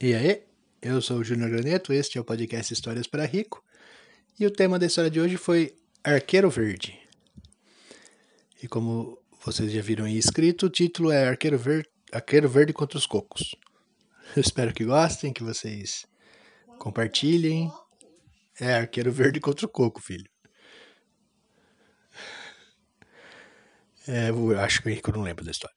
[0.00, 0.42] E aí,
[0.82, 3.64] eu sou o Júnior Graneto, este é o podcast Histórias para Rico,
[4.38, 6.98] e o tema da história de hoje foi Arqueiro Verde.
[8.60, 12.98] E como vocês já viram aí escrito, o título é Arqueiro Verde, Arqueiro Verde contra
[12.98, 13.54] os Cocos.
[14.34, 16.04] Eu espero que gostem, que vocês
[16.80, 17.70] compartilhem.
[18.58, 20.28] É Arqueiro Verde contra o Coco, filho.
[24.08, 25.76] É, eu acho que eu não lembro da história.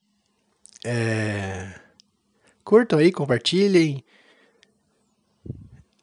[0.83, 1.86] É...
[2.67, 4.03] Curtam aí, compartilhem.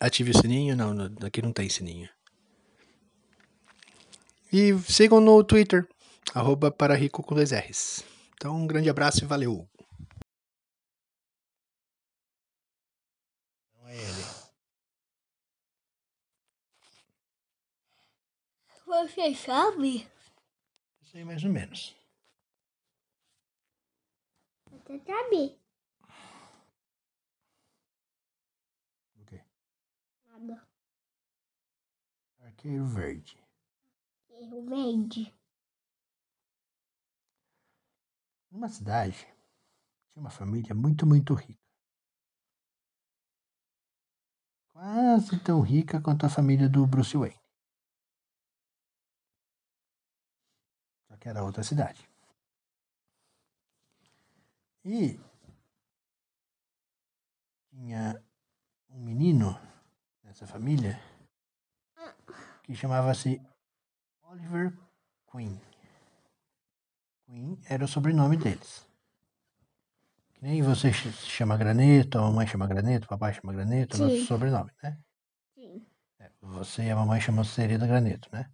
[0.00, 0.74] Ative o sininho.
[0.74, 0.94] Não,
[1.26, 2.08] aqui não tem sininho.
[4.50, 5.86] E sigam no Twitter,
[6.34, 8.02] arroba para rico com dois R's.
[8.34, 9.68] Então, um grande abraço e valeu.
[13.74, 14.24] Não é ele.
[18.86, 20.08] Você sabe?
[21.12, 21.94] Sei mais ou menos.
[24.70, 25.63] Você sabe?
[32.64, 33.36] Arqueiro verde.
[34.30, 35.34] Arqueiro verde.
[38.50, 39.18] Numa cidade,
[40.10, 41.60] tinha uma família muito, muito rica.
[44.72, 47.38] Quase tão rica quanto a família do Bruce Wayne.
[51.06, 52.08] Só que era outra cidade.
[54.82, 55.20] E
[57.68, 58.24] tinha
[58.88, 59.50] um menino
[60.22, 60.98] nessa família
[62.64, 63.40] que chamava-se
[64.22, 64.72] Oliver
[65.30, 65.60] Queen.
[67.26, 68.86] Queen era o sobrenome deles.
[70.32, 74.00] Que nem você se chama Graneto, a mamãe chama Graneto, o papai chama Graneto, é
[74.00, 74.98] o nosso sobrenome, né?
[75.54, 75.86] Sim.
[76.18, 78.50] É, você e a mamãe chamam Serena Graneto, né?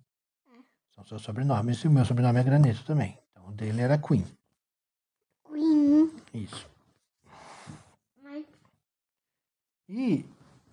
[0.95, 3.17] São seus sobrenomes e o meu sobrenome é Graneto também.
[3.31, 4.27] Então o dele era Queen.
[5.45, 6.11] Queen.
[6.35, 6.69] Isso.
[8.21, 8.45] Mas
[9.89, 10.27] E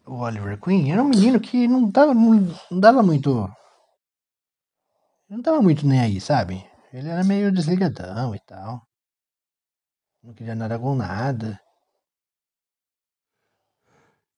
[0.08, 2.34] o Oliver Queen era um menino que não dava, não,
[2.72, 3.50] não dava muito.
[5.30, 6.66] Não tava muito nem aí, sabe?
[6.94, 8.82] Ele era meio desligadão e tal.
[10.24, 11.60] Não queria nada com nada.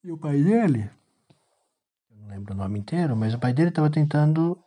[0.02, 0.90] E o pai dele,
[2.10, 4.62] eu não lembro o nome inteiro, mas o pai dele estava tentando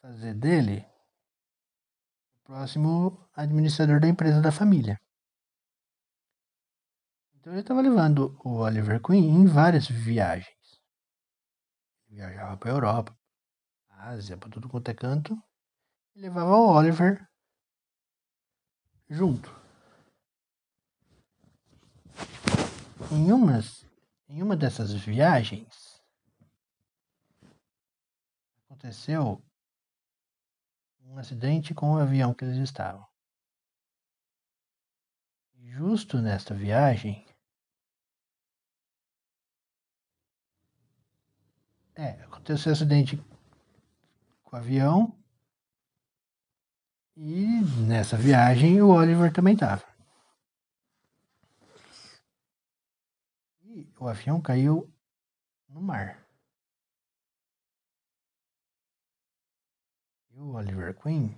[0.00, 0.86] fazer dele
[2.36, 4.98] o próximo administrador da empresa da família.
[7.48, 10.82] Então estava levando o Oliver Queen em várias viagens.
[12.06, 13.18] Viajava para Europa,
[13.88, 15.34] Ásia, para tudo quanto é canto.
[16.14, 17.26] E levava o Oliver
[19.08, 19.50] junto.
[23.10, 23.82] Em, umas,
[24.28, 26.02] em uma dessas viagens,
[28.66, 29.42] aconteceu
[31.00, 33.08] um acidente com o avião que eles estavam.
[35.54, 37.24] Justo nesta viagem,
[41.98, 43.16] É, aconteceu acidente
[44.44, 45.12] com o avião.
[47.16, 49.84] E nessa viagem o Oliver também estava.
[53.64, 54.88] E o avião caiu
[55.68, 56.24] no mar.
[60.30, 61.36] E o Oliver Queen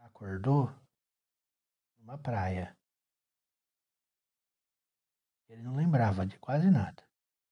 [0.00, 0.70] acordou
[1.96, 2.76] numa praia.
[5.48, 7.02] Ele não lembrava de quase nada.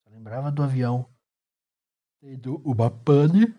[0.02, 1.13] Só lembrava do avião
[2.24, 3.54] tendo uma pane.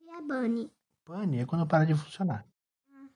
[0.00, 0.72] e a Bunny?
[1.04, 2.48] Pane é quando para de funcionar.
[2.88, 3.10] Hum.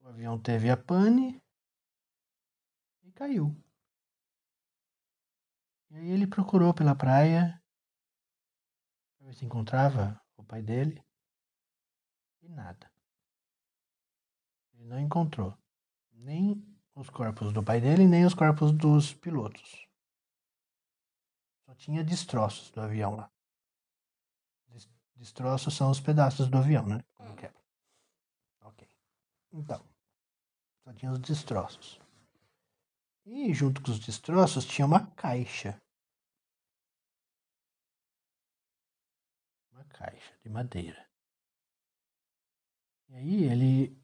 [0.00, 1.42] O avião teve a pane
[3.04, 3.56] e caiu.
[5.90, 7.58] E aí ele procurou pela praia
[9.16, 11.02] para ver se encontrava o pai dele
[12.42, 12.92] e nada.
[14.74, 15.56] Ele não encontrou
[16.12, 16.62] nem
[16.94, 19.88] os corpos do pai dele, nem os corpos dos pilotos.
[21.66, 23.30] Só tinha destroços do avião lá.
[24.68, 27.02] Des- Destroços são os pedaços do avião, né?
[27.14, 27.62] Quando quebra.
[28.62, 28.86] Ok.
[29.52, 29.82] Então,
[30.82, 32.00] só tinha os destroços.
[33.24, 35.80] E junto com os destroços tinha uma caixa.
[39.72, 41.08] Uma caixa de madeira.
[43.08, 43.98] E aí ele.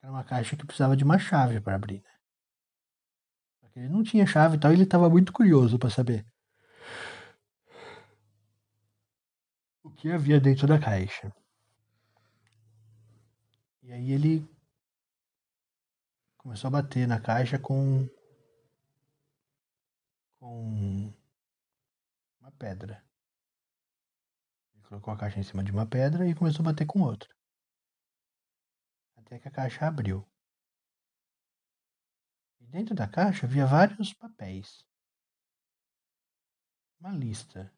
[0.00, 2.10] Era uma caixa que precisava de uma chave para abrir, né?
[3.60, 6.24] Só que ele não tinha chave e tal, e ele estava muito curioso para saber
[9.86, 11.32] o que havia dentro da caixa.
[13.82, 14.44] E aí ele
[16.36, 18.08] começou a bater na caixa com
[20.40, 21.14] com
[22.40, 23.04] uma pedra.
[24.74, 27.28] Ele colocou a caixa em cima de uma pedra e começou a bater com outra.
[29.16, 30.28] Até que a caixa abriu.
[32.60, 34.84] E dentro da caixa havia vários papéis.
[36.98, 37.75] Uma lista.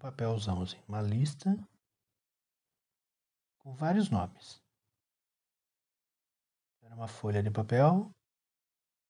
[0.00, 1.54] Papelzão assim, uma lista
[3.58, 4.62] com vários nomes.
[6.80, 8.10] Era uma folha de papel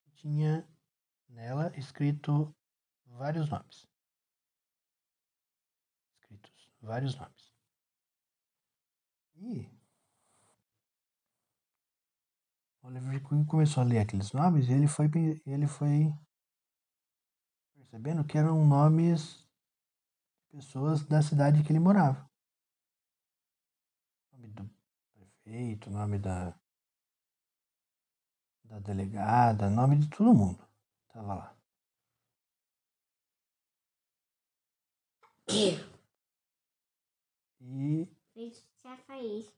[0.03, 0.69] que tinha
[1.29, 2.53] nela escrito
[3.07, 3.87] vários nomes.
[6.17, 7.55] Escritos vários nomes.
[9.37, 9.71] E
[12.83, 15.09] Oliver Queen começou a ler aqueles nomes e ele foi,
[15.47, 16.13] ele foi
[17.75, 19.49] percebendo que eram nomes
[20.51, 22.29] pessoas da cidade que ele morava.
[24.33, 24.71] Nome do
[25.13, 26.59] prefeito, nome da,
[28.65, 30.67] da delegada, nome de todo mundo.
[31.09, 31.57] Tava lá.
[35.49, 35.91] E.
[38.33, 39.53] Fez chafariz.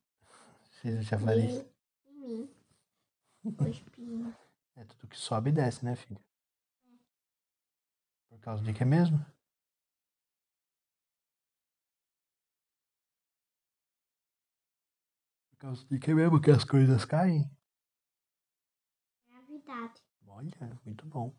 [0.80, 1.64] Fez o chafariz.
[2.06, 2.54] Em mim.
[3.44, 4.36] O espinho.
[4.74, 6.20] É tudo que sobe e desce, né, filho?
[8.28, 9.24] Por causa de que mesmo?
[15.62, 17.48] Causa de que mesmo que as coisas caem?
[19.28, 20.02] Gravidade.
[20.26, 21.32] Olha, muito bom.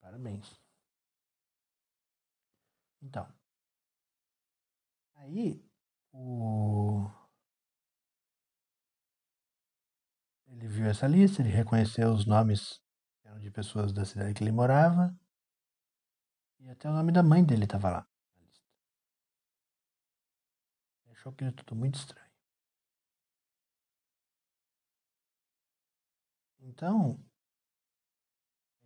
[0.00, 0.60] Parabéns.
[3.02, 3.26] Então.
[5.16, 5.60] Aí,
[6.12, 7.10] o.
[10.46, 12.80] Ele viu essa lista, ele reconheceu os nomes
[13.20, 15.12] que eram de pessoas da cidade que ele morava.
[16.60, 18.08] E até o nome da mãe dele estava lá.
[21.02, 22.23] Ele achou aquilo tudo muito estranho.
[26.66, 27.22] Então,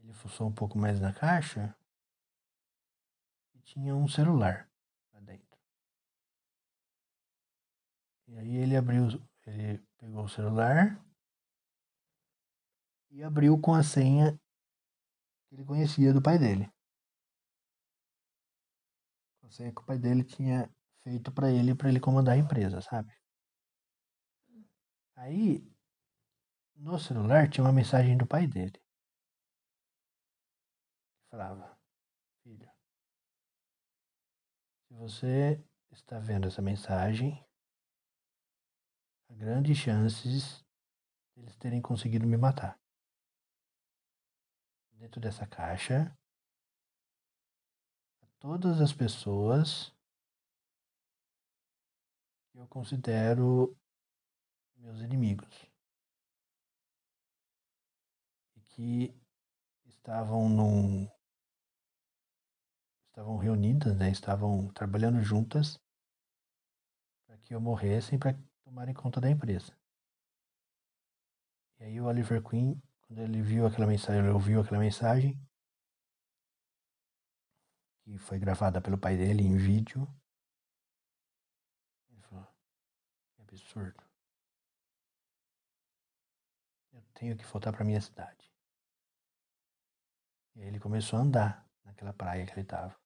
[0.02, 1.76] ele fuçou um pouco mais na caixa
[3.54, 4.68] e tinha um celular
[5.12, 5.56] lá dentro.
[8.26, 9.06] E aí ele abriu,
[9.46, 11.00] ele pegou o celular
[13.10, 14.36] e abriu com a senha
[15.46, 16.68] que ele conhecia do pai dele.
[19.42, 20.68] A senha que o pai dele tinha
[21.04, 23.16] feito para ele, para ele comandar a empresa, sabe?
[25.14, 25.77] Aí,
[26.78, 28.80] no celular tinha uma mensagem do pai dele.
[31.30, 31.78] Falava:
[32.42, 32.70] Filho,
[34.86, 37.44] se você está vendo essa mensagem,
[39.28, 40.64] há grandes chances
[41.36, 42.78] eles terem conseguido me matar.
[44.92, 46.16] Dentro dessa caixa,
[48.40, 49.94] todas as pessoas
[52.50, 53.76] que eu considero
[54.76, 55.67] meus inimigos
[58.78, 59.12] que
[59.86, 61.10] estavam num
[63.08, 64.08] estavam reunidas, né?
[64.08, 65.80] Estavam trabalhando juntas
[67.26, 69.76] para que eu morresse para tomarem conta da empresa.
[71.80, 75.36] E aí o Oliver Queen, quando ele viu aquela mensagem, ele ouviu aquela mensagem,
[78.04, 80.06] que foi gravada pelo pai dele em vídeo.
[82.10, 82.46] Ele falou:
[83.34, 84.04] Que absurdo.
[86.92, 88.37] Eu tenho que voltar para minha cidade.
[90.58, 92.98] E aí ele começou a andar naquela praia que ele estava.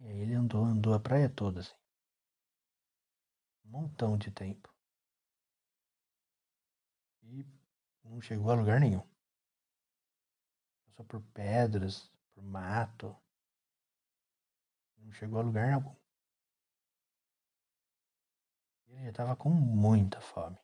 [0.00, 1.76] E aí ele andou, andou a praia toda assim.
[3.64, 4.68] Um montão de tempo.
[7.22, 7.46] E
[8.02, 9.06] não chegou a lugar nenhum.
[10.86, 13.16] Passou por pedras, por mato.
[14.98, 15.94] Não chegou a lugar algum.
[18.88, 20.58] Ele já estava com muita fome.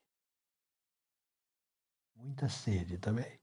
[2.16, 3.41] Muita sede também.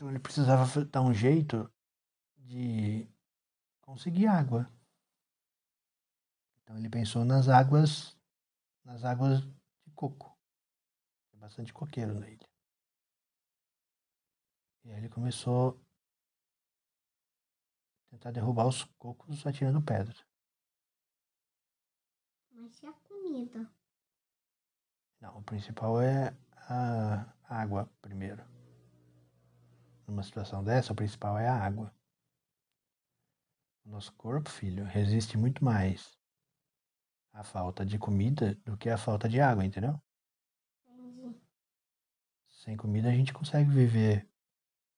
[0.00, 1.70] Então ele precisava dar um jeito
[2.38, 3.06] de
[3.82, 4.66] conseguir água.
[6.62, 8.16] Então ele pensou nas águas,
[8.82, 10.34] nas águas de coco.
[11.30, 12.48] Tem bastante coqueiro na ilha.
[14.84, 15.78] E aí ele começou
[18.06, 20.16] a tentar derrubar os cocos atirando pedra.
[22.52, 23.70] Mas e a comida?
[25.20, 26.34] Não, o principal é
[26.70, 28.59] a água primeiro.
[30.10, 31.94] Numa situação dessa, o principal é a água.
[33.84, 36.18] Nosso corpo, filho, resiste muito mais
[37.32, 40.02] à falta de comida do que à falta de água, entendeu?
[42.48, 44.28] Sem comida a gente consegue viver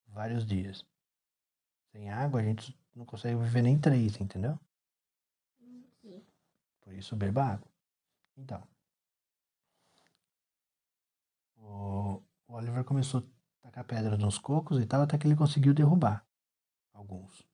[0.07, 0.83] vários dias.
[1.91, 4.59] Sem água a gente não consegue viver nem três, entendeu?
[6.81, 7.71] Por isso beba água.
[8.35, 8.67] Então.
[11.59, 13.23] O, Oliver começou
[13.73, 16.27] tacar pedras nos cocos e tal, até que ele conseguiu derrubar
[16.93, 17.47] alguns.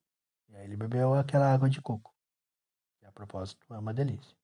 [0.48, 2.12] E aí ele bebeu aquela água de coco,
[2.98, 4.37] que a propósito é uma delícia.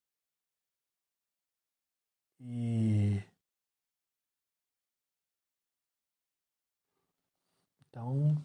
[2.41, 3.23] E.
[7.81, 8.37] Então.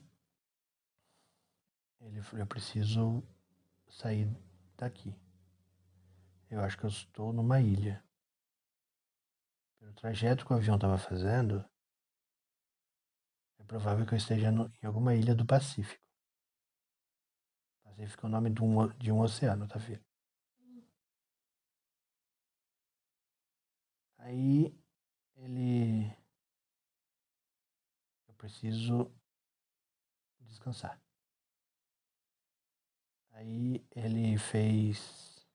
[2.01, 3.23] Ele falou: eu preciso
[3.87, 4.27] sair
[4.77, 5.13] daqui.
[6.49, 8.03] Eu acho que eu estou numa ilha.
[9.77, 11.63] Pelo trajeto que o avião estava fazendo,
[13.69, 16.03] provável que eu esteja no, em alguma ilha do Pacífico.
[17.83, 20.03] Pacífico é o nome de um, de um oceano, tá filho?
[24.17, 24.75] Aí
[25.35, 26.11] ele.
[28.27, 29.11] Eu preciso
[30.41, 30.99] descansar.
[33.31, 35.47] Aí ele fez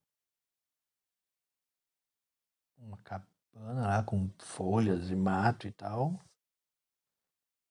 [2.79, 6.21] uma cabana lá com folhas e mato e tal.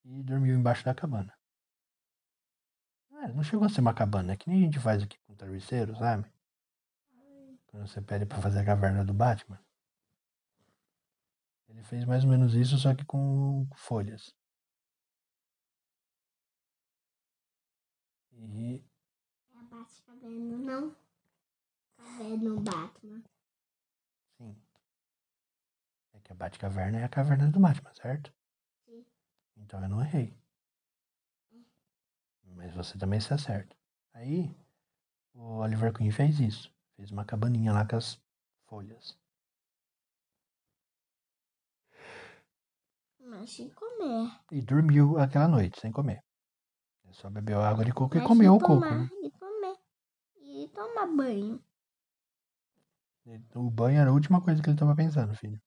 [0.06, 1.34] E dormiu embaixo da cabana.
[3.12, 5.36] É, não chegou a ser uma cabana, é que nem a gente faz aqui com
[5.36, 6.30] travesseiro, sabe?
[7.68, 9.60] Quando você pede pra fazer a caverna do Batman.
[11.70, 14.36] Ele fez mais ou menos isso, só que com folhas.
[18.32, 18.84] E
[19.54, 20.96] É a Batcaverna, não?
[21.98, 23.24] Caverna Batman.
[24.38, 24.56] sim.
[26.14, 28.32] É que a Batcaverna é a caverna do Batman, certo?
[29.64, 30.38] Então eu não errei.
[32.44, 33.76] Mas você também está certo.
[34.14, 34.56] Aí
[35.34, 36.72] o Oliver Queen fez isso.
[36.96, 38.22] Fez uma cabaninha lá com as
[38.68, 39.18] folhas.
[43.20, 44.32] Mas sem comer.
[44.52, 46.24] E dormiu aquela noite sem comer.
[47.04, 48.80] Ele só bebeu água de coco e Mas comeu o coco.
[48.80, 49.10] né?
[49.24, 49.78] E comer.
[50.36, 51.64] E tomar banho.
[53.56, 55.60] O banho era a última coisa que ele estava pensando, filho.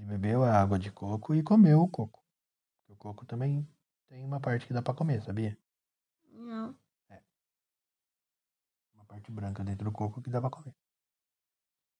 [0.00, 2.24] Ele bebeu a água de coco e comeu o coco.
[2.88, 3.68] O coco também
[4.08, 5.58] tem uma parte que dá pra comer, sabia?
[6.32, 6.74] Não.
[8.94, 10.74] Uma parte branca dentro do coco que dá pra comer.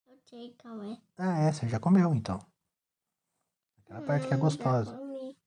[0.06, 0.98] Eu sei qual é.
[1.18, 2.38] Ah, é, você já comeu então.
[3.84, 4.96] Aquela parte que é Hum, gostosa.
[4.96, 5.38] Comi.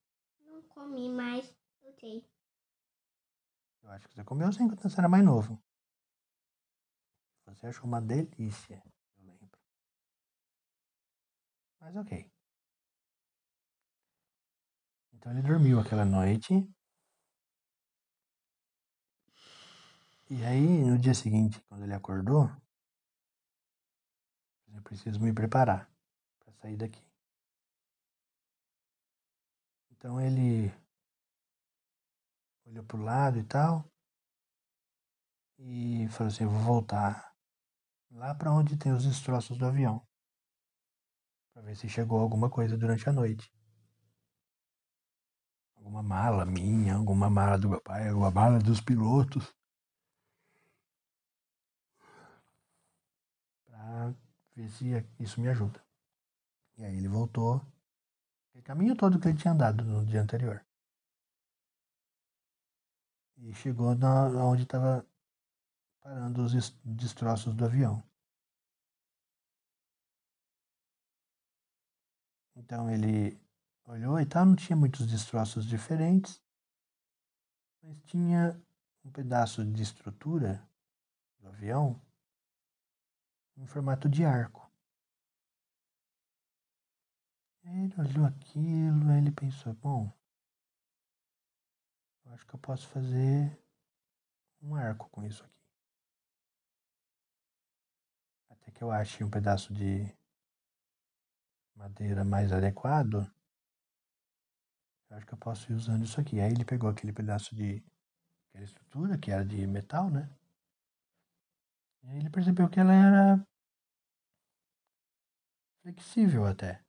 [0.46, 1.56] Não comi mais.
[1.82, 2.24] Eu sei.
[3.82, 5.60] Eu acho que você comeu sim quando você era mais novo.
[7.48, 8.84] Você achou uma delícia,
[9.18, 9.60] eu lembro.
[11.82, 12.33] Mas ok.
[15.24, 16.54] Então ele dormiu aquela noite.
[20.30, 22.52] E aí, no dia seguinte, quando ele acordou,
[24.68, 25.90] eu preciso me preparar
[26.42, 27.02] para sair daqui.
[29.92, 30.74] Então ele
[32.66, 33.90] olhou pro lado e tal.
[35.58, 37.34] E falou assim: eu vou voltar
[38.12, 40.06] lá para onde tem os destroços do avião.
[41.54, 43.53] Para ver se chegou alguma coisa durante a noite.
[45.84, 49.54] Alguma mala minha, alguma mala do meu pai, alguma mala dos pilotos.
[53.66, 54.14] Pra
[54.56, 55.84] ver se isso me ajuda.
[56.78, 57.62] E aí ele voltou.
[58.56, 60.66] O caminho todo que ele tinha andado no dia anterior.
[63.38, 65.06] E chegou na, onde estava
[66.02, 68.02] parando os es- destroços do avião.
[72.56, 73.43] Então ele
[73.86, 76.42] olhou e tal, não tinha muitos destroços diferentes,
[77.82, 78.62] mas tinha
[79.04, 80.66] um pedaço de estrutura
[81.40, 82.02] do avião
[83.58, 84.72] em formato de arco.
[87.66, 90.12] Ele olhou aquilo, aí ele pensou, bom,
[92.26, 93.58] eu acho que eu posso fazer
[94.62, 95.54] um arco com isso aqui.
[98.50, 100.14] Até que eu ache um pedaço de
[101.76, 103.30] madeira mais adequado.
[105.14, 106.42] Eu acho que eu posso ir usando isso aqui.
[106.42, 107.84] Aí ele pegou aquele pedaço de
[108.50, 110.28] aquela estrutura que era de metal, né?
[112.02, 113.48] E aí ele percebeu que ela era
[115.84, 116.84] flexível até.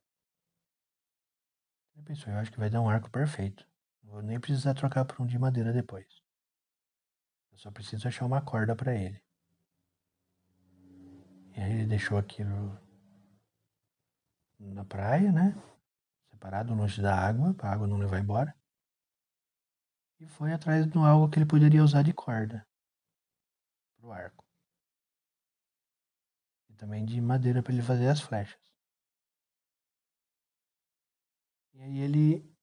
[1.93, 3.63] Ele pensou, eu acho que vai dar um arco perfeito.
[4.01, 6.07] Não vou nem precisar trocar por um de madeira depois.
[7.51, 9.23] Eu só preciso achar uma corda para ele.
[11.55, 12.75] E aí ele deixou aquilo
[14.57, 15.53] na praia, né?
[16.35, 18.53] Separado longe da água, para a água não levar embora.
[20.19, 22.67] E foi atrás de algo que ele poderia usar de corda
[23.95, 24.45] pro arco.
[26.69, 28.61] E também de madeira para ele fazer as flechas.
[31.73, 32.55] E aí ele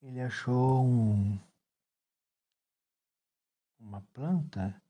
[0.00, 1.36] ele achou um
[3.80, 4.80] uma planta,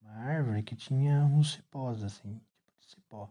[0.00, 3.30] uma árvore que tinha uns cipós assim, tipo de cipó.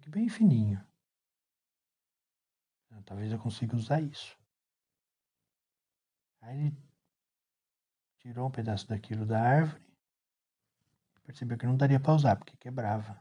[0.00, 0.84] Que bem fininho.
[2.90, 4.36] Ah, Talvez eu consiga usar isso.
[6.42, 6.76] Aí ele
[8.18, 9.84] tirou um pedaço daquilo da árvore
[11.24, 13.20] percebeu que não daria para usar, porque quebrava.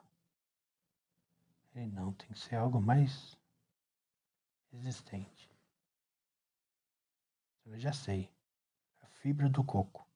[1.73, 3.35] Ele não, tem que ser algo mais
[4.71, 5.49] resistente.
[7.65, 8.29] Eu já sei.
[9.01, 10.07] A fibra do coco.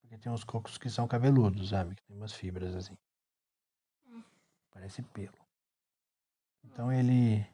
[0.00, 1.96] Porque tem uns cocos que são cabeludos, sabe?
[1.96, 2.96] Que tem umas fibras assim.
[4.78, 5.36] Parece pelo.
[6.62, 7.44] Então ele.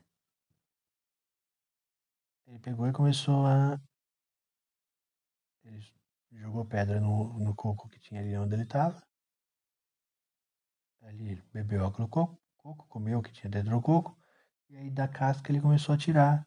[2.47, 3.81] Ele pegou e começou a.
[5.65, 5.81] Ele
[6.33, 9.03] jogou pedra no, no coco que tinha ali onde ele estava.
[11.01, 14.15] Ele bebeu aquele coco, coco, comeu o que tinha dentro do coco.
[14.69, 16.47] E aí da casca ele começou a tirar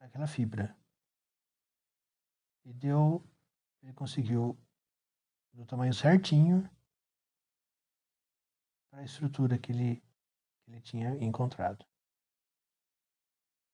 [0.00, 0.74] aquela fibra.
[2.64, 3.22] E deu.
[3.82, 4.58] Ele conseguiu
[5.52, 6.66] do tamanho certinho
[8.90, 10.02] para a estrutura que ele,
[10.64, 11.84] que ele tinha encontrado.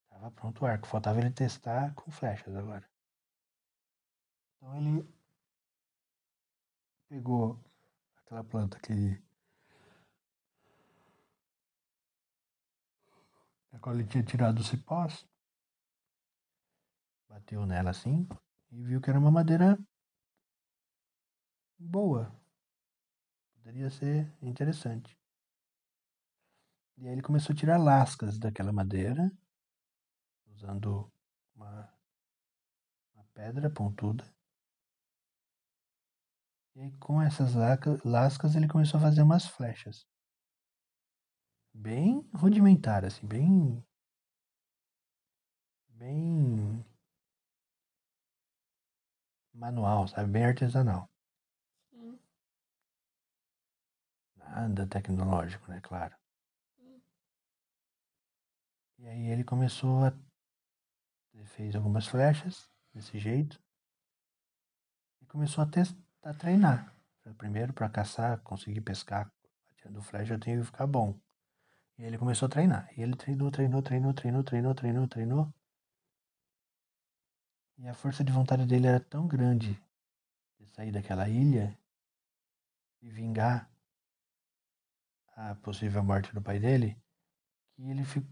[0.05, 2.89] Estava pronto o arco, faltava ele testar com flechas agora.
[4.57, 5.15] Então ele
[7.09, 7.61] pegou
[8.19, 9.23] aquela planta que
[13.73, 15.27] a qual ele tinha tirado os cipós,
[17.29, 18.27] bateu nela assim
[18.71, 19.79] e viu que era uma madeira
[21.79, 22.33] boa.
[23.65, 25.19] Poderia ser interessante.
[26.99, 29.33] E aí ele começou a tirar lascas daquela madeira,
[30.55, 31.11] usando
[31.57, 31.91] uma,
[33.15, 34.23] uma pedra pontuda.
[36.77, 37.55] E aí com essas
[38.05, 40.07] lascas ele começou a fazer umas flechas.
[41.73, 43.83] Bem rudimentar, assim, bem.
[45.89, 46.85] Bem.
[49.55, 50.31] Manual, sabe?
[50.31, 51.09] Bem artesanal.
[51.91, 52.19] Sim.
[54.51, 55.81] Nada tecnológico, né?
[55.81, 56.15] Claro.
[58.99, 60.13] E aí ele começou a.
[61.33, 63.61] Ele fez algumas flechas desse jeito.
[65.21, 66.95] E começou a, testar, a treinar.
[67.37, 69.33] Primeiro, para caçar, conseguir pescar
[69.71, 71.19] atirando flecha, eu tenho que ficar bom.
[71.99, 72.89] E ele começou a treinar.
[72.97, 75.55] E ele treinou, treinou, treinou, treinou, treinou, treinou, treinou.
[77.79, 79.79] E a força de vontade dele era tão grande
[80.59, 81.77] de sair daquela ilha
[83.03, 83.74] e vingar
[85.37, 86.97] a possível morte do pai dele,
[87.75, 88.31] que ele ficou,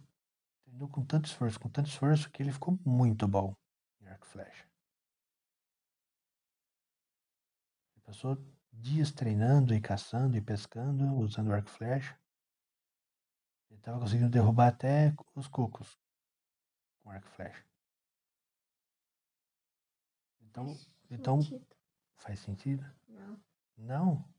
[0.65, 3.55] treinou com tanto esforço, com tanto esforço, que ele ficou muito bom
[4.01, 4.67] em arco e flecha.
[7.95, 8.37] Ele passou
[8.73, 12.19] dias treinando e caçando e pescando, usando arco e flecha.
[13.71, 15.99] Ele estava conseguindo derrubar até os cocos
[17.03, 17.65] com arco e flecha.
[20.43, 21.67] Então, Faz então sentido.
[22.17, 22.95] faz sentido?
[23.09, 23.41] Não.
[23.77, 24.32] Não?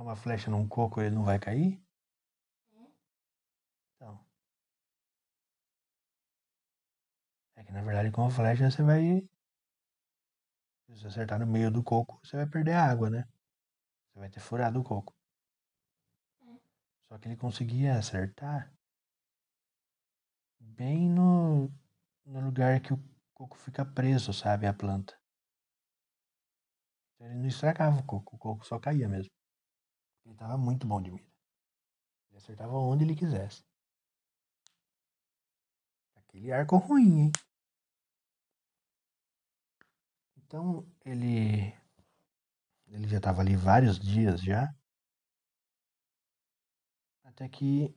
[0.00, 1.78] Tacar uma flecha num coco ele não vai cair?
[3.94, 4.18] Então.
[7.54, 9.20] É que na verdade com a flecha você vai.
[10.86, 13.28] Se você acertar no meio do coco, você vai perder a água, né?
[14.12, 15.14] Você vai ter furado o coco.
[17.08, 18.72] Só que ele conseguia acertar
[20.58, 21.70] bem no,
[22.24, 24.66] no lugar que o coco fica preso, sabe?
[24.66, 25.14] A planta.
[27.14, 29.39] Então ele não estragava o coco, o coco só caía mesmo.
[30.24, 31.30] Ele tava muito bom de mira.
[32.28, 33.64] Ele acertava onde ele quisesse.
[36.14, 37.32] Aquele arco ruim, hein?
[40.36, 41.72] Então ele
[42.88, 44.74] ele já estava ali vários dias já.
[47.22, 47.94] Até que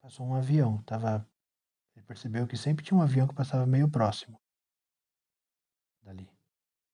[0.00, 0.82] passou um avião.
[0.82, 1.28] Tava,
[1.94, 4.40] ele percebeu que sempre tinha um avião que passava meio próximo
[6.02, 6.30] dali.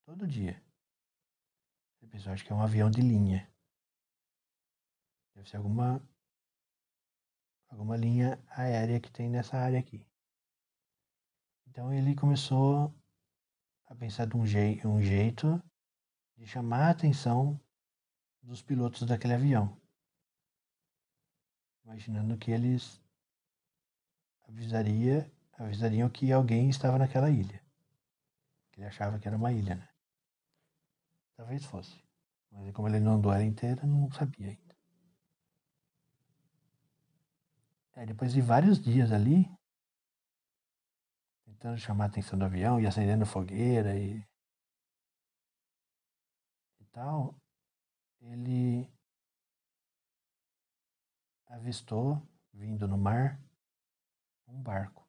[0.06, 0.60] Todo dia.
[2.12, 3.50] Pensou, acho que é um avião de linha.
[5.34, 6.06] Deve ser alguma
[7.70, 10.06] alguma linha aérea que tem nessa área aqui.
[11.66, 12.94] Então ele começou
[13.86, 15.58] a pensar de um, jei um jeito
[16.36, 17.58] de chamar a atenção
[18.42, 19.80] dos pilotos daquele avião.
[21.82, 23.02] Imaginando que eles
[24.46, 27.64] avisaria, avisariam que alguém estava naquela ilha.
[28.76, 29.91] Ele achava que era uma ilha, né?
[31.36, 32.02] Talvez fosse.
[32.50, 34.76] Mas como ele não andou ela inteira, não sabia ainda.
[37.94, 39.50] É, depois de vários dias ali,
[41.44, 44.26] tentando chamar a atenção do avião e acendendo fogueira e,
[46.80, 47.34] e tal,
[48.20, 48.90] ele
[51.46, 52.20] avistou,
[52.52, 53.38] vindo no mar,
[54.48, 55.06] um barco.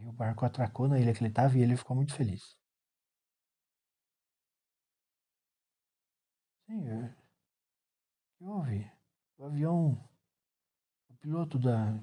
[0.00, 2.58] E o barco atracou na ilha que ele estava e ele ficou muito feliz.
[6.66, 7.14] Sim, o
[8.38, 8.90] que houve?
[9.38, 9.92] O avião,
[11.08, 11.98] o piloto da,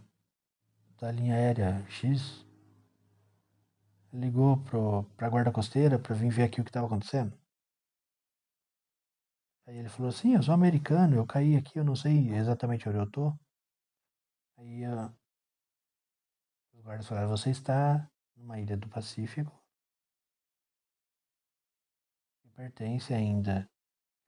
[0.99, 2.45] da linha aérea X
[4.13, 4.57] ligou
[5.15, 7.37] para a guarda costeira para vir ver aqui o que estava acontecendo.
[9.65, 12.97] Aí ele falou assim, eu sou americano, eu caí aqui, eu não sei exatamente onde
[12.97, 13.33] eu tô.
[14.57, 15.11] Aí uh,
[16.73, 19.51] os guardas falaram, você está numa ilha do Pacífico
[22.41, 23.69] que pertence ainda,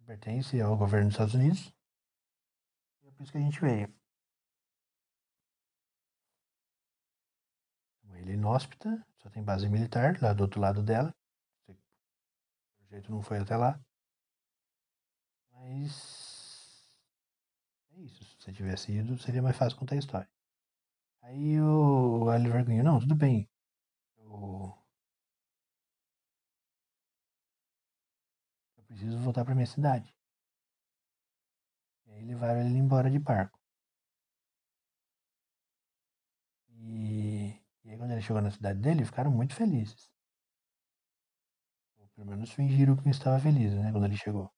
[0.03, 1.73] pertence ao governo dos Estados Unidos.
[3.01, 3.93] E é por isso que a gente veio.
[8.03, 11.13] Uma ilha inóspita, só tem base militar lá do outro lado dela.
[11.67, 13.79] O jeito não foi até lá.
[15.51, 16.93] Mas
[17.91, 18.23] é isso.
[18.23, 20.29] Se você tivesse ido, seria mais fácil contar a história.
[21.21, 23.49] Aí o Oliver Green, não, tudo bem.
[24.17, 24.77] Eu,
[29.03, 30.15] preciso voltar para minha cidade.
[32.05, 33.59] E aí levaram ele embora de barco.
[36.69, 37.49] E,
[37.83, 40.09] e aí quando ele chegou na cidade dele, ficaram muito felizes.
[41.97, 44.51] Ou pelo menos fingiram que estava feliz, né, quando ele chegou.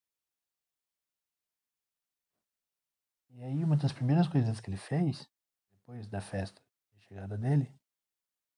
[3.30, 5.30] E aí uma das primeiras coisas que ele fez,
[5.72, 6.62] depois da festa
[6.94, 7.74] de chegada dele,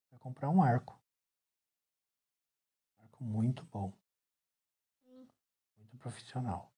[0.09, 1.01] foi comprar um arco.
[2.99, 4.06] Um arco muito bom.
[5.97, 6.71] Profissional.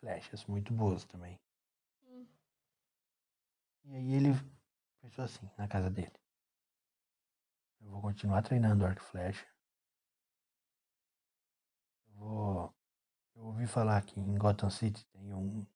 [0.00, 1.38] Flechas muito boas também.
[3.84, 4.30] E aí ele
[5.00, 6.12] pensou assim, na casa dele.
[7.80, 9.46] Eu vou continuar treinando arco e flecha.
[12.08, 12.76] Eu vou
[13.36, 15.66] eu ouvi falar que em Gotham City tem um,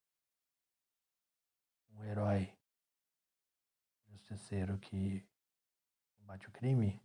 [1.90, 2.50] um herói
[4.08, 5.22] justiceiro que
[6.18, 7.00] combate o crime.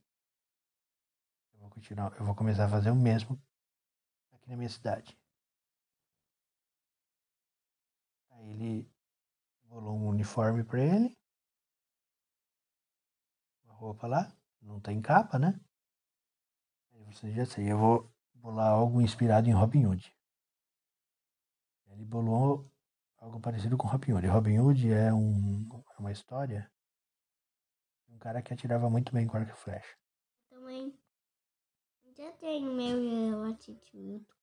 [1.54, 3.40] Eu vou continuar, eu vou começar a fazer o mesmo
[4.46, 5.18] aqui na minha cidade.
[8.30, 8.92] Aí ele
[9.64, 11.18] bolou um uniforme para ele,
[13.64, 14.32] uma roupa lá,
[14.62, 15.60] não tem capa, né?
[16.92, 20.16] Aí você já sei, eu vou bolar algo inspirado em Robin Hood.
[21.88, 22.70] Ele bolou
[23.18, 24.28] algo parecido com Robin Hood.
[24.28, 26.72] Robin Hood é, um, é uma história
[28.06, 29.98] de um cara que atirava muito bem com arco e flecha.
[30.50, 30.98] Também.
[32.18, 34.35] Já tem meu atitude.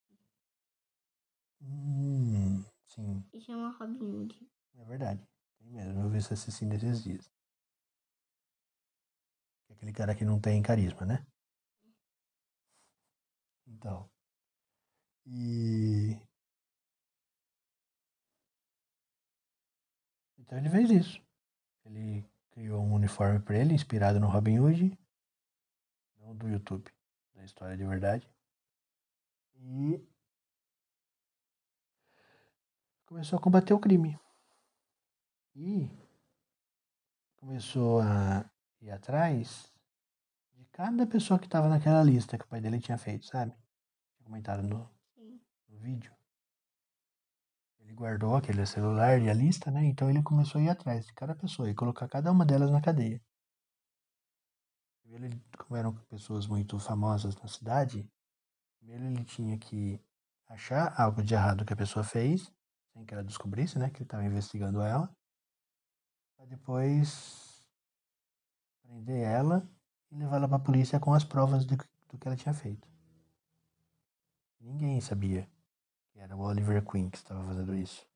[1.63, 4.49] Hum, sim, E chama Robin Hood.
[4.75, 5.25] é verdade.
[5.57, 6.01] Tem mesmo.
[6.01, 7.31] Eu vi esse assassino esses dias.
[9.69, 11.25] É Aquele cara que não tem carisma, né?
[13.67, 14.09] Então.
[15.25, 16.17] E.
[20.37, 21.21] Então ele fez isso.
[21.85, 24.97] Ele criou um uniforme para ele, inspirado no Robin Hood,
[26.19, 26.91] não do YouTube,
[27.33, 28.29] da história de verdade.
[29.55, 30.05] E
[33.13, 34.19] começou a combater o crime.
[35.55, 35.87] E
[37.35, 38.43] começou a
[38.81, 39.71] ir atrás
[40.55, 43.53] de cada pessoa que estava naquela lista que o pai dele tinha feito, sabe?
[44.23, 44.89] Comentado no,
[45.69, 46.11] no vídeo.
[47.81, 49.85] Ele guardou aquele celular e a lista, né?
[49.85, 52.81] Então ele começou a ir atrás de cada pessoa e colocar cada uma delas na
[52.81, 53.21] cadeia.
[55.03, 58.09] Primeiro, como eram pessoas muito famosas na cidade,
[58.79, 60.01] primeiro ele tinha que
[60.47, 62.51] achar algo de errado que a pessoa fez,
[62.93, 63.89] sem que ela descobrisse, né?
[63.89, 65.09] Que ele estava investigando ela.
[66.35, 67.65] Pra depois
[68.83, 69.67] prender ela
[70.11, 72.87] e levar ela pra polícia com as provas do, do que ela tinha feito.
[74.59, 75.49] Ninguém sabia
[76.11, 78.07] que era o Oliver Queen que estava fazendo isso.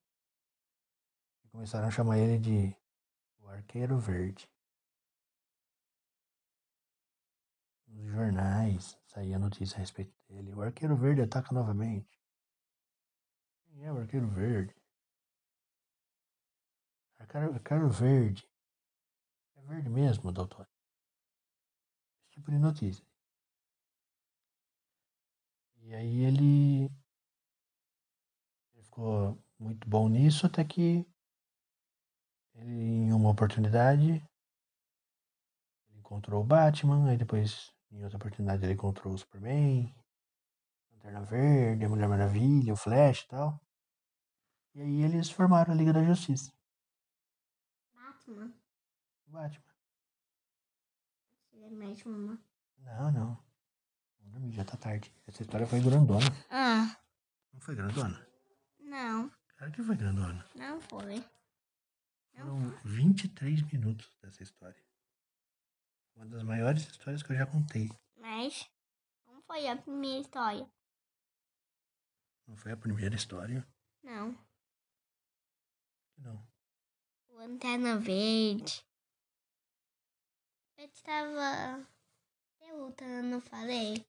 [1.43, 2.75] E começaram a chamar ele de
[3.39, 4.49] o Arqueiro Verde.
[7.87, 10.53] Nos jornais saía notícia a respeito dele.
[10.53, 12.16] O Arqueiro Verde ataca novamente.
[13.81, 14.75] É o Arqueiro Verde?
[17.19, 18.49] Arqueiro, Arqueiro Verde.
[19.55, 20.67] É verde mesmo, doutor?
[22.19, 23.05] Esse tipo de notícia.
[25.83, 26.91] E aí ele,
[28.73, 31.05] ele ficou muito bom nisso até que
[32.55, 34.09] ele, em uma oportunidade,
[35.87, 39.95] ele encontrou o Batman, aí depois, em outra oportunidade, ele encontrou o Superman,
[40.91, 43.66] Lanterna Verde, a Mulher Maravilha, o Flash e tal.
[44.77, 46.53] E aí eles formaram a Liga da Justiça.
[47.95, 48.53] Batman.
[49.25, 49.73] Batman.
[51.53, 52.39] É mais uma.
[52.77, 53.43] Não, não.
[54.19, 55.11] Dormir, já tá tarde.
[55.25, 56.27] Essa história foi grandona.
[56.51, 56.95] Ah,
[57.51, 58.23] Não foi grandona?
[58.79, 59.31] não.
[59.57, 60.45] Claro que foi grandona.
[60.53, 61.25] Não foi.
[62.35, 64.79] Foram 23 minutos dessa história.
[66.15, 67.89] Uma das maiores histórias que eu já contei.
[68.15, 68.69] Mas
[69.25, 70.69] não foi a primeira história.
[72.45, 73.67] Não foi a primeira história?
[74.03, 74.37] Não.
[76.17, 76.47] Não.
[77.29, 78.85] Lanterna Verde.
[80.77, 81.87] Eu estava
[82.59, 84.05] te lutando, não falei?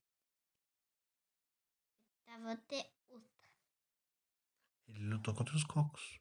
[2.20, 2.90] Estava te
[4.88, 6.20] lutou contra os cocos.